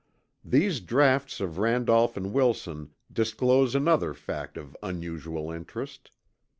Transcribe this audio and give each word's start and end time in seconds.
These 0.43 0.79
draughts 0.79 1.39
of 1.39 1.59
Randolph 1.59 2.17
and 2.17 2.33
Wilson 2.33 2.89
disclose 3.13 3.75
another 3.75 4.15
fact 4.15 4.57
of 4.57 4.75
unusual 4.81 5.51
interest. 5.51 6.09